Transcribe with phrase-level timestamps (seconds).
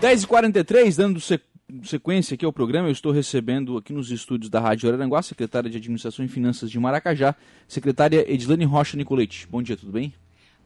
[0.00, 1.20] 10h43, dando
[1.84, 5.76] sequência aqui ao programa, eu estou recebendo aqui nos estúdios da Rádio Araranguá, secretária de
[5.76, 7.34] Administração e Finanças de Maracajá,
[7.66, 9.48] secretária Edilane Rocha Nicolete.
[9.50, 10.14] Bom dia, tudo bem?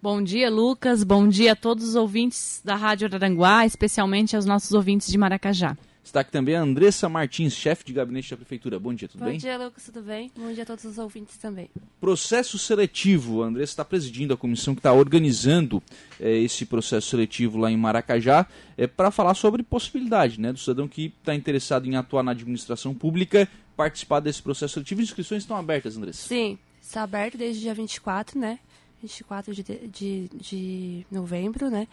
[0.03, 1.03] Bom dia, Lucas.
[1.03, 5.78] Bom dia a todos os ouvintes da Rádio Araranguá, especialmente aos nossos ouvintes de Maracajá.
[6.04, 8.78] Está aqui também a Andressa Martins, chefe de gabinete da Prefeitura.
[8.78, 9.34] Bom dia, tudo Bom bem?
[9.34, 10.30] Bom dia, Lucas, tudo bem?
[10.37, 11.71] Bom dia a todos os ouvintes também.
[12.01, 13.42] Processo seletivo.
[13.42, 15.83] A Andressa está presidindo a comissão que está organizando
[16.20, 18.46] é, esse processo seletivo lá em Maracajá
[18.77, 22.93] é, para falar sobre possibilidade né, do cidadão que está interessado em atuar na administração
[22.93, 25.01] pública participar desse processo seletivo.
[25.01, 26.27] Inscrições estão abertas, Andressa?
[26.27, 28.59] Sim, está aberto desde o dia 24, né?
[29.02, 31.88] 24 de, de, de novembro, né?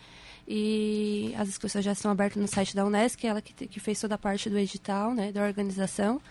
[0.48, 4.16] E as inscrições já estão abertas no site da Unesc, ela que, que fez toda
[4.16, 6.22] a parte do edital, né, da organização.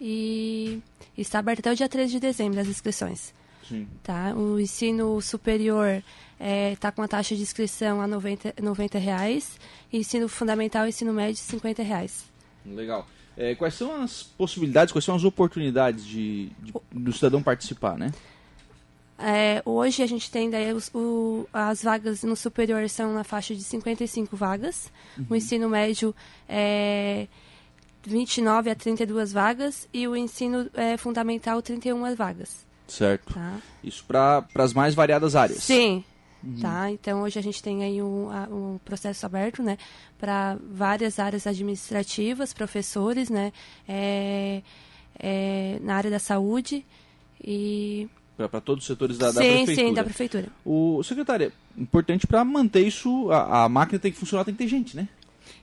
[0.00, 0.80] E
[1.16, 3.34] está aberto até o dia 13 de dezembro as inscrições.
[3.68, 3.86] Sim.
[4.02, 4.34] Tá?
[4.34, 6.04] O ensino superior está
[6.40, 9.58] é, tá com a taxa de inscrição a 90, 90 reais,
[9.92, 12.24] e ensino fundamental e ensino médio 50 reais.
[12.64, 13.06] Legal.
[13.36, 18.10] É, quais são as possibilidades, quais são as oportunidades de, de do cidadão participar, né?
[19.22, 23.54] É, hoje a gente tem daí os, o, as vagas no superior são na faixa
[23.54, 24.90] de 55 vagas.
[25.18, 25.26] Uhum.
[25.30, 26.14] O ensino médio
[26.48, 27.28] é
[28.02, 32.66] 29 a 32 vagas e o ensino é, fundamental 31 vagas.
[32.88, 33.34] Certo.
[33.34, 33.58] Tá?
[33.84, 35.62] Isso para as mais variadas áreas.
[35.62, 36.02] Sim.
[36.42, 36.58] Uhum.
[36.58, 36.90] Tá?
[36.90, 39.76] Então hoje a gente tem aí um, um processo aberto, né,
[40.18, 43.52] para várias áreas administrativas, professores, né,
[43.86, 44.62] é,
[45.18, 46.86] é, na área da saúde
[47.44, 48.08] e
[48.48, 49.74] para todos os setores da, sim, da prefeitura.
[49.74, 50.46] Sim, da prefeitura.
[50.64, 54.68] O secretário, importante para manter isso, a, a máquina tem que funcionar, tem que ter
[54.68, 55.08] gente, né?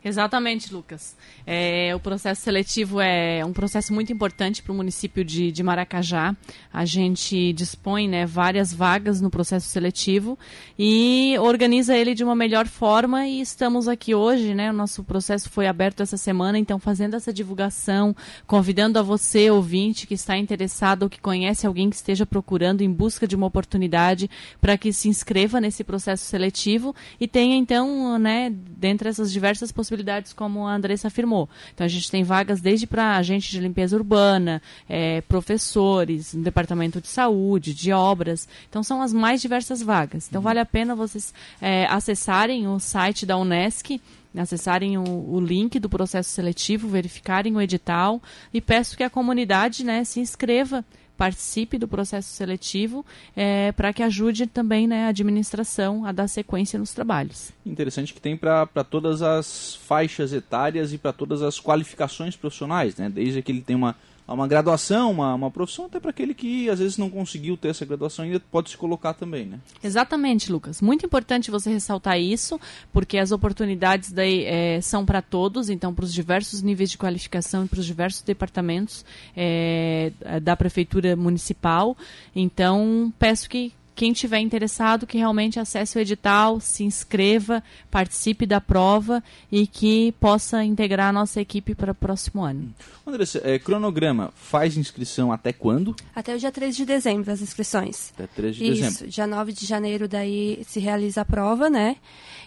[0.03, 1.15] Exatamente, Lucas.
[1.45, 6.35] É, o processo seletivo é um processo muito importante para o município de, de, Maracajá.
[6.71, 10.37] A gente dispõe né, várias vagas no processo seletivo
[10.77, 14.69] e organiza ele de uma melhor forma e estamos aqui hoje, né?
[14.69, 20.07] O nosso processo foi aberto essa semana, então fazendo essa divulgação, convidando a você, ouvinte,
[20.07, 24.29] que está interessado ou que conhece alguém que esteja procurando em busca de uma oportunidade
[24.61, 30.33] para que se inscreva nesse processo seletivo e tenha então, né, dentre essas diversas possibilidades,
[30.33, 31.47] como a Andressa afirmou.
[31.71, 36.99] Então a gente tem vagas desde para agente de limpeza urbana, é, professores, no departamento
[36.99, 38.49] de saúde, de obras.
[38.67, 40.27] Então são as mais diversas vagas.
[40.27, 44.01] Então vale a pena vocês é, acessarem o site da Unesc
[44.39, 48.21] acessarem o, o, link do processo seletivo, verificarem o edital
[48.53, 50.85] e peço que a comunidade né, se inscreva
[51.17, 53.05] participe do processo seletivo
[53.35, 57.51] é, para que ajude também né, a administração a dar sequência nos trabalhos.
[57.65, 63.09] Interessante que tem para todas as faixas etárias e para todas as qualificações profissionais, né?
[63.09, 63.95] desde que ele tem uma
[64.33, 67.85] uma graduação, uma, uma profissão, até para aquele que às vezes não conseguiu ter essa
[67.85, 69.59] graduação ainda pode se colocar também, né?
[69.83, 70.81] Exatamente, Lucas.
[70.81, 72.59] Muito importante você ressaltar isso,
[72.91, 77.65] porque as oportunidades daí é, são para todos, então para os diversos níveis de qualificação
[77.65, 79.05] e para os diversos departamentos
[79.35, 80.11] é,
[80.41, 81.95] da prefeitura municipal.
[82.35, 88.61] Então peço que quem tiver interessado que realmente acesse o edital, se inscreva, participe da
[88.61, 92.71] prova e que possa integrar a nossa equipe para o próximo ano.
[93.07, 95.95] Andressa, é, cronograma, faz inscrição até quando?
[96.15, 98.13] Até o dia 3 de dezembro as inscrições.
[98.13, 99.07] Até 3 de Isso, dezembro.
[99.07, 101.95] dia 9 de janeiro daí se realiza a prova, né?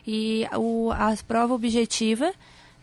[0.07, 2.33] E o, a prova objetiva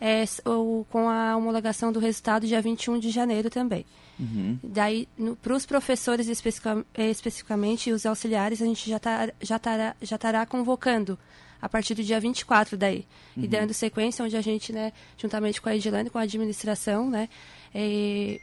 [0.00, 3.84] é o, com a homologação do resultado dia 21 de janeiro também.
[4.18, 4.58] Uhum.
[4.62, 5.08] Daí,
[5.40, 10.18] para os professores especific, especificamente e os auxiliares, a gente já tá, já tará, já
[10.18, 11.18] tará convocando
[11.60, 13.04] a partir do dia 24 daí.
[13.36, 13.44] Uhum.
[13.44, 17.28] E dando sequência, onde a gente, né, juntamente com a Edilane, com a administração, né,
[17.74, 18.40] e,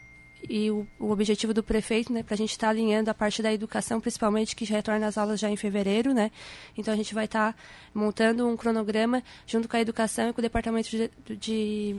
[0.48, 3.42] e o, o, objetivo do prefeito, né, para a gente estar tá alinhando a parte
[3.42, 6.32] da educação, principalmente, que retorna às aulas já em fevereiro, né,
[6.78, 7.60] então a gente vai estar tá
[7.94, 11.96] montando um cronograma junto com a educação e com o departamento de, de,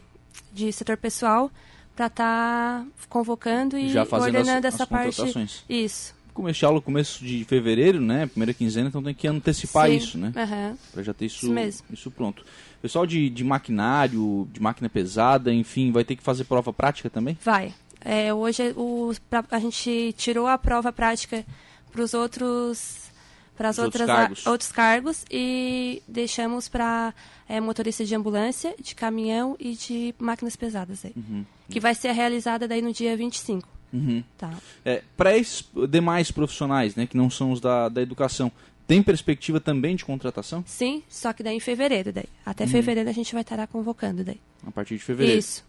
[0.53, 1.51] de setor pessoal,
[1.97, 5.63] para estar tá convocando e ordenando as, essa as parte.
[5.69, 6.15] Isso.
[6.35, 8.27] Começo de aula começo de fevereiro, né?
[8.27, 9.97] Primeira quinzena, então tem que antecipar Sim.
[9.97, 10.33] isso, né?
[10.37, 10.77] Uhum.
[10.93, 12.45] Para já ter isso, isso, isso pronto.
[12.83, 17.39] Pessoal de, de maquinário, de máquina pesada, enfim, vai ter que fazer prova prática também?
[17.43, 17.73] Vai.
[18.09, 21.45] É, hoje o, pra, a gente tirou a prova prática
[21.91, 23.11] para os outros
[23.57, 24.47] para outras outros cargos.
[24.47, 27.13] outros cargos e deixamos para
[27.49, 31.15] é, motorista de ambulância, de caminhão e de máquinas pesadas aí.
[31.17, 31.45] Uhum.
[31.69, 33.69] Que vai ser realizada daí no dia 25.
[33.93, 34.23] Uhum.
[34.39, 34.53] Tá.
[34.85, 38.53] É, para esses demais profissionais, né, que não são os da, da educação,
[38.87, 40.63] tem perspectiva também de contratação?
[40.67, 42.27] Sim, só que daí em fevereiro daí.
[42.45, 42.71] Até uhum.
[42.71, 44.41] fevereiro a gente vai estar convocando daí.
[44.67, 45.39] A partir de fevereiro.
[45.39, 45.65] Isso.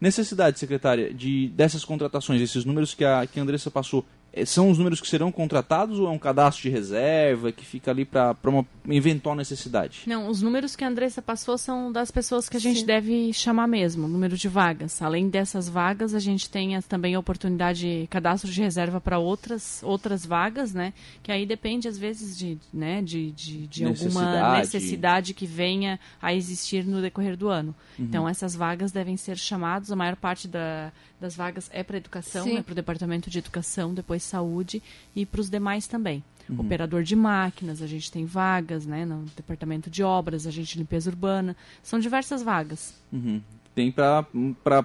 [0.00, 4.04] Necessidade, secretária, de dessas contratações, esses números que a, que a Andressa passou,
[4.46, 8.04] são os números que serão contratados ou é um cadastro de reserva que fica ali
[8.04, 10.02] para uma eventual necessidade?
[10.06, 12.86] Não, os números que a Andressa passou são das pessoas que a gente Sim.
[12.86, 15.02] deve chamar mesmo, número de vagas.
[15.02, 19.82] Além dessas vagas, a gente tem também a oportunidade de cadastro de reserva para outras,
[19.82, 20.94] outras vagas, né?
[21.22, 24.36] Que aí depende, às vezes, de, né, de, de, de necessidade.
[24.38, 27.74] alguma necessidade que venha a existir no decorrer do ano.
[27.98, 28.04] Uhum.
[28.04, 32.46] Então, essas vagas devem ser chamadas, a maior parte da, das vagas é para educação,
[32.48, 34.82] é para o departamento de educação, depois saúde
[35.14, 36.22] e para os demais também.
[36.48, 36.60] Uhum.
[36.60, 39.04] Operador de máquinas, a gente tem vagas, né?
[39.04, 42.94] No departamento de obras, a gente limpeza urbana, são diversas vagas.
[43.12, 43.40] Uhum.
[43.74, 44.26] Tem para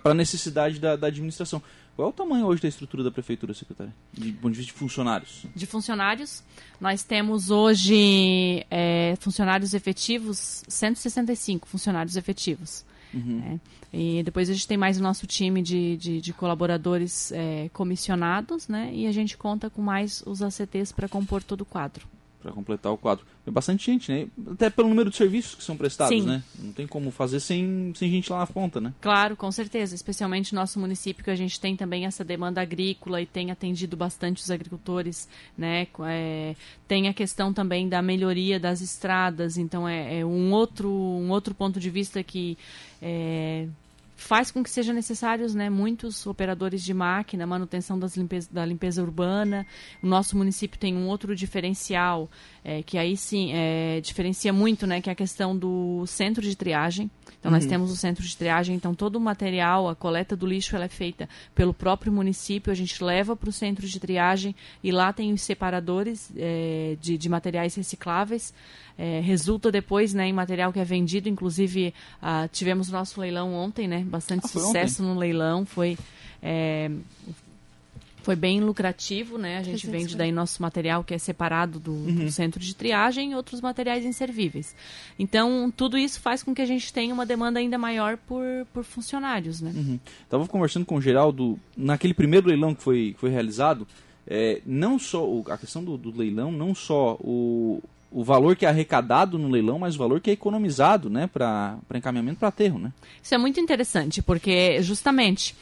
[0.03, 1.61] a necessidade da, da administração.
[1.97, 3.91] Qual é o tamanho hoje da estrutura da prefeitura, secretária?
[4.13, 5.45] De ponto de vista de funcionários?
[5.55, 6.43] De funcionários,
[6.79, 12.85] nós temos hoje é, funcionários efetivos, 165 funcionários efetivos.
[13.17, 13.39] Uhum.
[13.39, 13.59] Né?
[13.93, 18.67] E depois a gente tem mais o nosso time de, de, de colaboradores é, comissionados,
[18.67, 18.91] né?
[18.93, 22.07] E a gente conta com mais os ACTs para compor todo o quadro
[22.47, 23.25] para completar o quadro.
[23.45, 24.27] É bastante gente, né?
[24.51, 26.25] Até pelo número de serviços que são prestados, Sim.
[26.25, 26.41] né?
[26.57, 28.93] Não tem como fazer sem, sem gente lá na ponta, né?
[29.01, 29.93] Claro, com certeza.
[29.93, 33.97] Especialmente no nosso município, que a gente tem também essa demanda agrícola e tem atendido
[33.97, 35.27] bastante os agricultores,
[35.57, 35.87] né?
[36.05, 36.55] É,
[36.87, 41.53] tem a questão também da melhoria das estradas, então é, é um, outro, um outro
[41.53, 42.57] ponto de vista que
[43.01, 43.67] é,
[44.17, 49.01] faz com que sejam necessários né, muitos operadores de máquina, manutenção das limpeza, da limpeza
[49.01, 49.65] urbana.
[50.01, 52.29] O nosso município tem um outro diferencial,
[52.63, 56.57] é, que aí sim é, diferencia muito, né, que é a questão do centro de
[56.57, 57.11] triagem.
[57.39, 57.57] Então, uhum.
[57.57, 60.85] nós temos o centro de triagem, então todo o material, a coleta do lixo, ela
[60.85, 65.13] é feita pelo próprio município, a gente leva para o centro de triagem e lá
[65.13, 68.51] tem os separadores é, de, de materiais recicláveis
[68.97, 71.29] é, resulta depois né, em material que é vendido.
[71.29, 74.03] Inclusive, ah, tivemos o nosso leilão ontem, né?
[74.07, 75.13] Bastante ah, sucesso ontem.
[75.13, 75.65] no leilão.
[75.65, 75.97] Foi.
[76.41, 76.89] É,
[78.27, 79.57] foi bem lucrativo, né?
[79.57, 82.25] A gente vende daí nosso material que é separado do, uhum.
[82.25, 84.75] do, centro de triagem e outros materiais inservíveis.
[85.17, 88.83] Então, tudo isso faz com que a gente tenha uma demanda ainda maior por, por
[88.83, 89.71] funcionários, né?
[89.73, 89.97] Uhum.
[90.25, 93.87] Estava conversando com o Geraldo, naquele primeiro leilão que foi, que foi realizado,
[94.27, 97.81] é, não só a questão do, do, leilão, não só o,
[98.11, 101.77] o valor que é arrecadado no leilão, mas o valor que é economizado né, para
[101.93, 102.79] encaminhamento para aterro.
[102.79, 102.91] Né?
[103.21, 105.55] Isso é muito interessante, porque justamente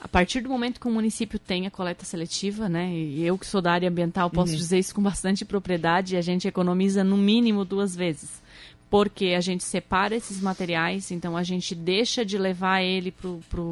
[0.00, 3.46] a partir do momento que o município tem a coleta seletiva, né, e eu que
[3.46, 4.58] sou da área ambiental posso uhum.
[4.58, 8.40] dizer isso com bastante propriedade, a gente economiza no mínimo duas vezes
[8.90, 13.62] porque a gente separa esses materiais, então a gente deixa de levar ele para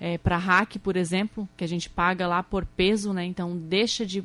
[0.00, 3.24] é, hack, por exemplo, que a gente paga lá por peso, né?
[3.24, 4.24] Então deixa de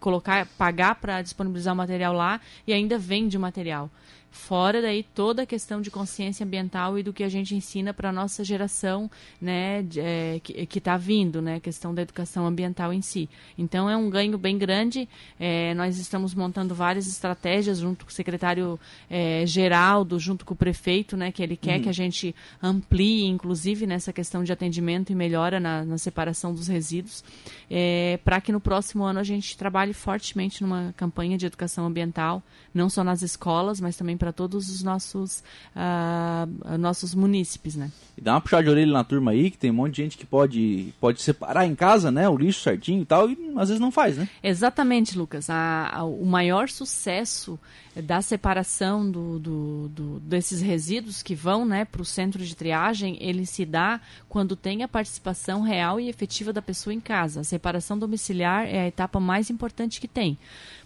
[0.00, 3.90] colocar, pagar para disponibilizar o material lá e ainda vende o material.
[4.32, 8.08] Fora daí toda a questão de consciência ambiental e do que a gente ensina para
[8.08, 12.94] a nossa geração, né, de, é, que está vindo, né, a questão da educação ambiental
[12.94, 13.28] em si.
[13.58, 15.06] Então é um ganho bem grande.
[15.38, 18.80] É, nós estamos montando várias estratégias junto com o secretário
[19.10, 21.82] é, Geraldo, junto com o prefeito, né, que ele quer uhum.
[21.82, 26.68] que a gente amplie, inclusive nessa questão de atendimento e melhora na, na separação dos
[26.68, 27.22] resíduos,
[27.70, 32.42] é, para que no próximo ano a gente trabalhe fortemente numa campanha de educação ambiental,
[32.72, 35.42] não só nas escolas, mas também para todos os nossos,
[35.74, 37.90] uh, nossos munícipes, né?
[38.16, 40.16] E dá uma puxada de orelha na turma aí, que tem um monte de gente
[40.16, 43.80] que pode, pode separar em casa, né, o lixo certinho e tal, e às vezes
[43.80, 44.28] não faz, né?
[44.40, 45.50] Exatamente, Lucas.
[45.50, 47.58] A, a, o maior sucesso
[47.96, 53.18] da separação do, do, do, desses resíduos que vão né, para o centro de triagem,
[53.20, 57.40] ele se dá quando tem a participação real e efetiva da pessoa em casa.
[57.40, 60.38] A separação domiciliar é a etapa mais importante que tem.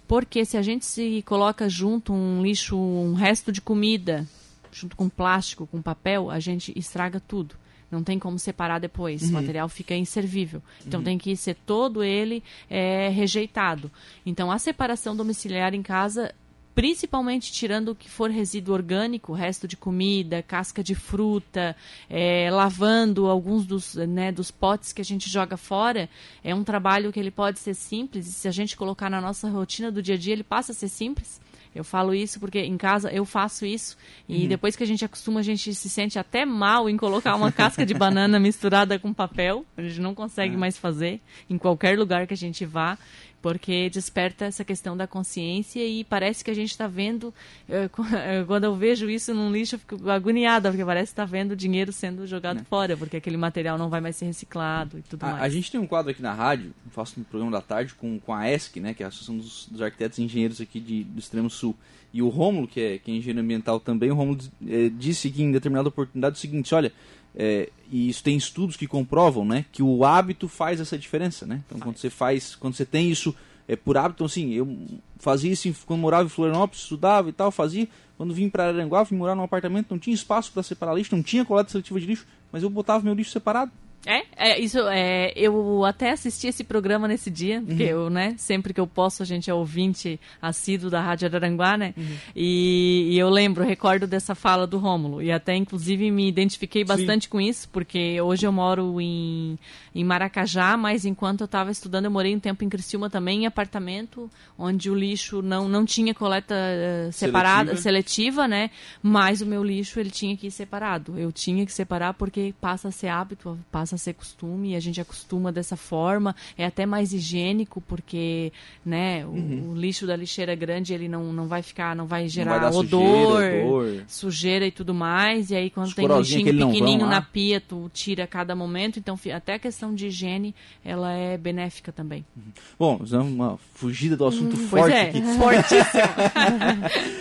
[0.07, 4.27] Porque se a gente se coloca junto um lixo, um resto de comida,
[4.73, 7.57] junto com plástico, com papel, a gente estraga tudo.
[7.91, 9.23] Não tem como separar depois.
[9.23, 9.31] Uhum.
[9.31, 10.63] O material fica inservível.
[10.87, 11.05] Então uhum.
[11.05, 13.91] tem que ser todo ele é, rejeitado.
[14.25, 16.35] Então a separação domiciliar em casa
[16.77, 21.75] principalmente tirando o que for resíduo orgânico, resto de comida, casca de fruta,
[22.09, 26.07] é, lavando alguns dos, né, dos potes que a gente joga fora,
[26.45, 29.49] é um trabalho que ele pode ser simples e se a gente colocar na nossa
[29.49, 31.41] rotina do dia a dia, ele passa a ser simples.
[31.75, 33.97] Eu falo isso porque em casa eu faço isso
[34.29, 34.49] e uhum.
[34.49, 37.85] depois que a gente acostuma, a gente se sente até mal em colocar uma casca
[37.85, 39.65] de banana misturada com papel.
[39.77, 40.59] A gente não consegue é.
[40.59, 42.99] mais fazer em qualquer lugar que a gente vá
[43.41, 47.33] porque desperta essa questão da consciência e parece que a gente está vendo,
[47.69, 47.89] eh,
[48.47, 51.93] quando eu vejo isso num lixo, eu fico agoniada, porque parece que está vendo dinheiro
[51.93, 52.65] sendo jogado é.
[52.65, 55.43] fora, porque aquele material não vai mais ser reciclado e tudo a, mais.
[55.43, 58.35] A gente tem um quadro aqui na rádio, faço um programa da tarde com, com
[58.35, 61.19] a ESC, né, que é a Associação dos, dos Arquitetos e Engenheiros aqui de, do
[61.19, 61.77] Extremo Sul.
[62.13, 65.43] E o Rômulo, que é, que é engenheiro ambiental também, o Rômulo é, disse que
[65.43, 66.93] em determinada oportunidade o seguinte, olha,
[67.37, 71.63] é, e isso tem estudos que comprovam, né, que o hábito faz essa diferença, né?
[71.67, 73.35] Então, quando você faz, quando você tem isso
[73.69, 74.77] é, por hábito, então, assim, eu
[75.19, 77.89] fazia isso quando morava em Florianópolis, estudava e tal, fazia.
[78.17, 81.23] Quando vim para Aranguá, vim morar num apartamento, não tinha espaço para separar lixo, não
[81.23, 83.71] tinha coleta seletiva de lixo, mas eu botava meu lixo separado.
[84.07, 85.33] É, é, isso é.
[85.35, 88.05] Eu até assisti esse programa nesse dia, porque uhum.
[88.05, 91.93] eu, né, sempre que eu posso, a gente é ouvinte assíduo da Rádio Araranguá, né?
[91.97, 92.17] Uhum.
[92.35, 95.21] E, e, eu lembro, recordo dessa fala do Rômulo.
[95.21, 97.31] E até, inclusive, me identifiquei bastante Sim.
[97.31, 99.59] com isso, porque hoje eu moro em,
[99.93, 103.47] em Maracajá, mas enquanto eu estava estudando, eu morei um tempo em Criciúma também, em
[103.47, 107.83] apartamento, onde o lixo não, não tinha coleta uh, separada, seletiva.
[107.83, 108.71] seletiva, né?
[109.03, 111.19] Mas o meu lixo, ele tinha que ir separado.
[111.19, 115.01] Eu tinha que separar porque passa a ser hábito, passa a ser costume a gente
[115.01, 116.35] acostuma dessa forma.
[116.57, 118.53] É até mais higiênico porque,
[118.85, 119.71] né, o, uhum.
[119.73, 122.81] o lixo da lixeira grande ele não, não vai ficar, não vai gerar não vai
[122.81, 125.51] odor, sujeira, sujeira, e tudo mais.
[125.51, 128.99] E aí quando Os tem um lixinho pequenininho na pia, tu tira a cada momento.
[128.99, 132.25] Então até a questão de higiene ela é benéfica também.
[132.37, 132.53] Uhum.
[132.79, 133.01] Bom,
[133.37, 135.23] uma fugida do assunto hum, forte é, aqui.
[135.37, 136.03] Fortíssimo.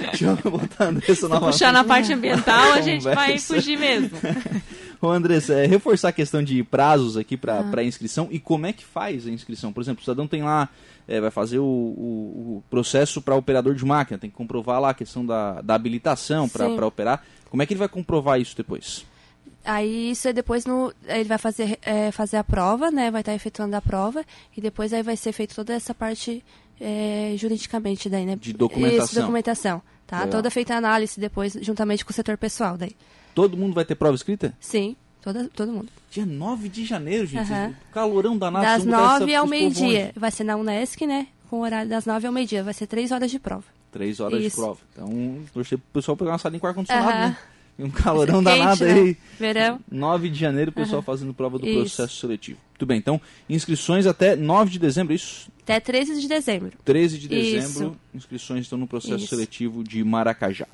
[0.12, 4.18] Deixa eu botar Andressa Puxar na parte ambiental, a gente vai fugir mesmo.
[5.06, 7.84] Ô Andressa, é, reforçar a questão de prazos aqui para ah.
[7.84, 9.72] inscrição e como é que faz a inscrição.
[9.72, 10.68] Por exemplo, o cidadão tem lá,
[11.08, 14.90] é, vai fazer o, o, o processo para operador de máquina, tem que comprovar lá
[14.90, 17.24] a questão da, da habilitação para operar.
[17.50, 19.06] Como é que ele vai comprovar isso depois?
[19.64, 23.10] Aí isso é depois no, ele vai fazer, é, fazer a prova, né?
[23.10, 24.24] Vai estar efetuando a prova
[24.56, 26.44] e depois aí vai ser feita toda essa parte
[26.80, 28.36] é, juridicamente daí, né?
[28.36, 29.06] De documentação.
[29.06, 29.82] Isso, documentação.
[30.06, 30.18] Tá?
[30.18, 30.32] Legal.
[30.32, 32.96] Toda feita a análise depois, juntamente com o setor pessoal daí.
[33.36, 34.56] Todo mundo vai ter prova escrita?
[34.60, 35.90] Sim, toda, todo mundo.
[36.10, 37.52] Dia 9 de janeiro, gente.
[37.52, 37.74] Uhum.
[37.92, 38.66] Calorão danado.
[38.66, 40.14] Das 9 ao meio-dia.
[40.16, 41.28] Vai ser na Unesc, né?
[41.50, 42.64] Com o horário das 9 ao meio-dia.
[42.64, 43.66] Vai ser 3 horas de prova.
[43.92, 44.56] 3 horas Isso.
[44.56, 44.80] de prova.
[44.94, 47.30] Então, torcer pro pessoal pegar uma salinha com ar-condicionado, uhum.
[47.30, 47.38] né?
[47.80, 48.94] um calorão danado né?
[48.94, 49.18] aí.
[49.38, 49.80] Verão.
[49.92, 51.06] 9 de janeiro, o pessoal uhum.
[51.06, 51.80] fazendo prova do isso.
[51.80, 52.60] processo seletivo.
[52.70, 55.50] Muito bem, então, inscrições até 9 de dezembro, é isso?
[55.66, 56.74] Até 13 de dezembro.
[56.86, 57.98] 13 de dezembro, isso.
[58.14, 59.28] inscrições estão no processo isso.
[59.30, 60.68] seletivo de Maracajá.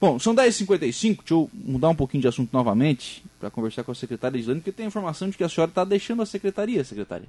[0.00, 3.94] Bom, são 10h55, deixa eu mudar um pouquinho de assunto novamente, para conversar com a
[3.94, 7.28] secretária Islane, porque tem a informação de que a senhora está deixando a secretaria, secretária.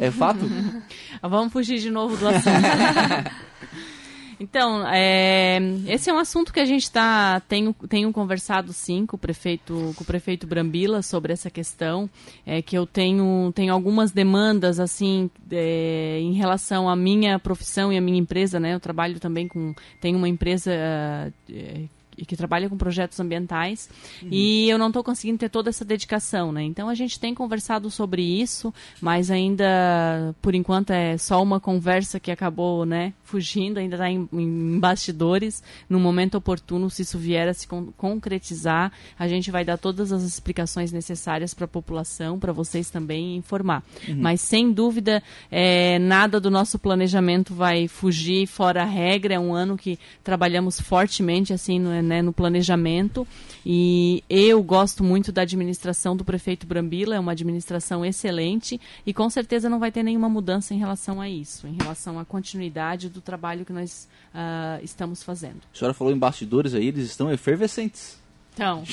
[0.00, 0.40] É fato?
[1.20, 2.48] Vamos fugir de novo do assunto.
[4.40, 9.16] Então, é, esse é um assunto que a gente está tenho, tenho conversado sim com
[9.16, 12.08] o prefeito com o prefeito Brambila sobre essa questão,
[12.46, 17.96] é, que eu tenho tenho algumas demandas assim é, em relação à minha profissão e
[17.96, 18.74] à minha empresa, né?
[18.74, 21.32] Eu trabalho também com tenho uma empresa é,
[22.26, 23.88] que trabalha com projetos ambientais
[24.22, 24.28] uhum.
[24.30, 26.62] e eu não estou conseguindo ter toda essa dedicação, né?
[26.62, 32.18] Então a gente tem conversado sobre isso, mas ainda por enquanto é só uma conversa
[32.20, 35.62] que acabou, né, fugindo, ainda está em, em, bastidores.
[35.88, 40.12] No momento oportuno, se isso vier a se con concretizar, a gente vai dar todas
[40.12, 43.82] as explicações necessárias para a população, para vocês também informar.
[44.08, 44.16] Uhum.
[44.18, 49.34] Mas sem dúvida, é, nada do nosso planejamento vai fugir fora a regra.
[49.34, 53.28] É um ano que trabalhamos fortemente assim no né, no planejamento.
[53.64, 59.28] E eu gosto muito da administração do prefeito Brambila, é uma administração excelente e com
[59.28, 63.20] certeza não vai ter nenhuma mudança em relação a isso, em relação à continuidade do
[63.20, 65.60] trabalho que nós uh, estamos fazendo.
[65.72, 68.18] A senhora falou em bastidores aí, eles estão efervescentes.
[68.54, 68.82] Então.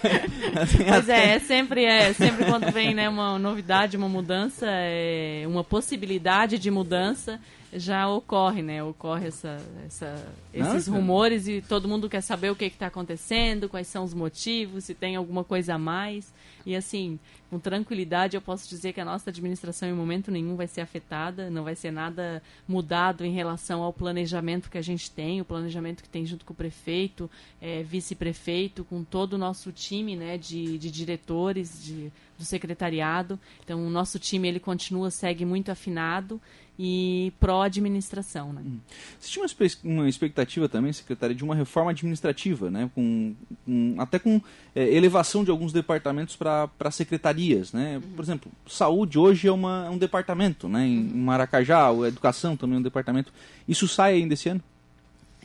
[0.88, 5.62] pois é, é sempre é, sempre quando vem né, uma novidade, uma mudança, é, uma
[5.62, 7.38] possibilidade de mudança,
[7.72, 8.82] já ocorre, né?
[8.82, 10.90] Ocorre essa, essa, esses Nossa.
[10.90, 14.94] rumores e todo mundo quer saber o que está acontecendo, quais são os motivos, se
[14.94, 16.32] tem alguma coisa a mais.
[16.66, 20.66] E assim, com tranquilidade eu posso dizer que a nossa administração em momento nenhum vai
[20.66, 25.40] ser afetada, não vai ser nada mudado em relação ao planejamento que a gente tem,
[25.40, 30.16] o planejamento que tem junto com o prefeito, é, vice-prefeito, com todo o nosso time
[30.16, 33.38] né, de, de diretores, de, do secretariado.
[33.62, 36.40] Então o nosso time ele continua, segue muito afinado
[36.78, 38.54] e pró-administração.
[38.54, 38.62] Né?
[38.64, 38.78] Hum.
[39.18, 39.44] Você tinha
[39.84, 42.90] uma, expectativa também, secretária, de uma reforma administrativa, né?
[42.94, 43.34] com,
[43.66, 44.40] com até com
[44.74, 47.72] é, elevação de alguns departamentos para secretarias.
[47.72, 47.96] Né?
[47.96, 48.16] Uhum.
[48.16, 50.86] Por exemplo, saúde hoje é, uma, é um departamento, né?
[50.86, 53.30] em, Maracajá, educação também é um departamento.
[53.68, 54.62] Isso sai ainda esse ano?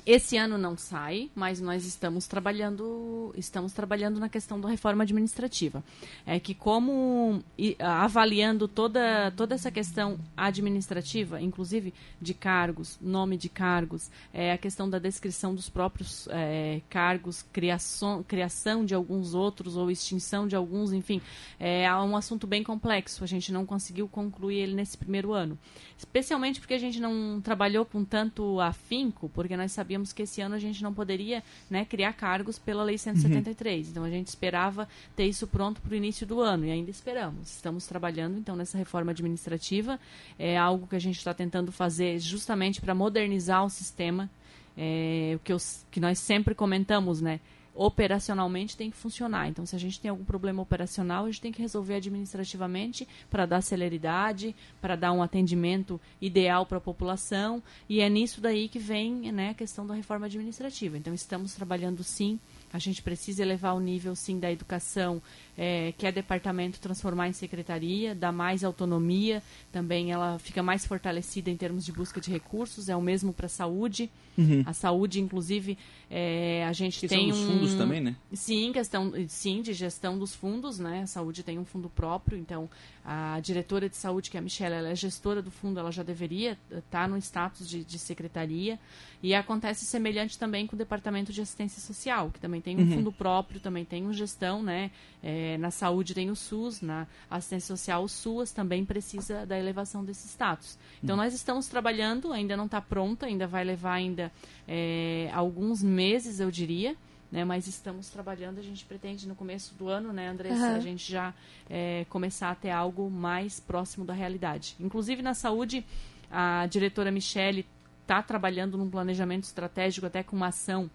[0.06, 5.84] Esse ano não sai, mas nós estamos trabalhando, estamos trabalhando na questão da reforma administrativa.
[6.28, 7.44] É que como
[7.80, 14.88] avaliando toda, toda essa questão administrativa, inclusive de cargos, nome de cargos, é, a questão
[14.88, 20.94] da descrição dos próprios é, cargos, criação, criação de alguns outros ou extinção de alguns,
[20.94, 21.20] enfim,
[21.60, 23.24] é um assunto bem complexo.
[23.24, 25.58] A gente não conseguiu concluir ele nesse primeiro ano,
[25.98, 30.42] especialmente porque a gente não trabalhou com tanto afinco, porque nós sabíamos sabíamos que esse
[30.42, 33.86] ano a gente não poderia né, criar cargos pela Lei 173.
[33.86, 33.92] Uhum.
[33.92, 37.52] Então a gente esperava ter isso pronto para o início do ano e ainda esperamos.
[37.52, 40.00] Estamos trabalhando então nessa reforma administrativa.
[40.38, 44.30] É algo que a gente está tentando fazer justamente para modernizar o sistema.
[44.78, 45.58] É, o que, eu,
[45.90, 47.40] que nós sempre comentamos, né?
[47.76, 49.50] Operacionalmente tem que funcionar.
[49.50, 53.46] Então, se a gente tem algum problema operacional, a gente tem que resolver administrativamente para
[53.46, 57.62] dar celeridade, para dar um atendimento ideal para a população.
[57.90, 60.98] E é nisso daí que vem né, a questão da reforma administrativa.
[60.98, 62.40] Então, estamos trabalhando sim.
[62.72, 65.22] A gente precisa elevar o nível, sim, da educação,
[65.58, 69.42] é, que é departamento, transformar em secretaria, dar mais autonomia.
[69.72, 72.90] Também ela fica mais fortalecida em termos de busca de recursos.
[72.90, 74.10] É o mesmo para a saúde.
[74.38, 74.64] Uhum.
[74.66, 75.78] A saúde, inclusive,
[76.10, 77.48] é, a gente questão tem dos um...
[77.48, 78.16] fundos também, né?
[78.34, 81.04] Sim, questão, sim, de gestão dos fundos, né?
[81.04, 82.70] A saúde tem um fundo próprio, então
[83.06, 86.04] a diretora de saúde, que é a Michelle, ela é gestora do fundo, ela já
[86.04, 88.80] deveria estar tá no status de, de, secretaria.
[89.22, 92.92] E acontece semelhante também com o departamento de assistência social, que também tem um uhum.
[92.96, 94.92] fundo próprio, também tem uma gestão, né?
[95.24, 100.04] É, na saúde tem o SUS, na assistência social o SUAS também precisa da elevação
[100.04, 100.78] desse status.
[101.04, 101.24] Então uhum.
[101.24, 104.32] nós estamos trabalhando, ainda não está pronta, ainda vai levar ainda
[104.68, 106.96] é, alguns meses, eu diria.
[107.32, 110.76] Né, mas estamos trabalhando, a gente pretende no começo do ano, né, Andressa, uhum.
[110.76, 111.34] a gente já
[111.68, 114.76] é, começar a ter algo mais próximo da realidade.
[114.80, 115.84] Inclusive na saúde,
[116.32, 117.66] a diretora Michele
[118.04, 120.90] está trabalhando num planejamento estratégico, até com uma ação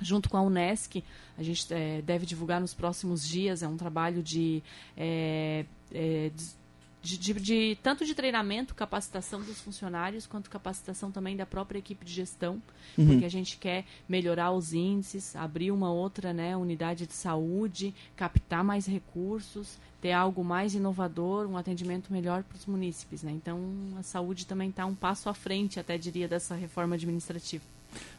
[0.00, 1.02] junto com a Unesc,
[1.38, 4.62] a gente é, deve divulgar nos próximos dias, é um trabalho de,
[4.96, 6.30] é, é,
[7.02, 12.04] de, de, de, tanto de treinamento, capacitação dos funcionários, quanto capacitação também da própria equipe
[12.04, 12.62] de gestão,
[12.96, 13.06] uhum.
[13.06, 18.62] porque a gente quer melhorar os índices, abrir uma outra né, unidade de saúde, captar
[18.62, 23.22] mais recursos, ter algo mais inovador, um atendimento melhor para os munícipes.
[23.22, 23.32] Né?
[23.32, 23.60] Então,
[23.98, 27.64] a saúde também está um passo à frente, até diria, dessa reforma administrativa.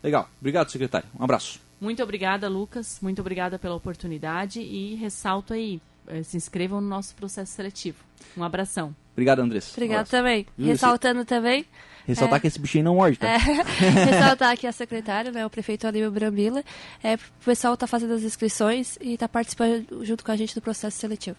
[0.04, 0.30] Legal.
[0.40, 1.08] Obrigado, secretário.
[1.18, 1.71] Um abraço.
[1.82, 3.00] Muito obrigada, Lucas.
[3.02, 7.98] Muito obrigada pela oportunidade e ressalto aí, eh, se inscrevam no nosso processo seletivo.
[8.38, 8.96] Um abração.
[9.14, 9.72] Obrigado, Andressa.
[9.74, 10.46] Obrigado um também.
[10.60, 11.66] Ressaltando também.
[12.06, 13.28] Ressaltar é, que esse bichinho não morde, tá?
[13.28, 13.38] É,
[14.06, 16.64] ressaltar que a secretária, né, o prefeito Aníbal Brambila,
[17.04, 20.62] é, o pessoal está fazendo as inscrições e está participando junto com a gente do
[20.62, 21.38] processo seletivo.